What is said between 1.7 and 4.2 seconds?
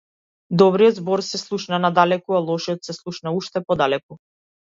надалеку, а лошиот се слуша уште подалеку.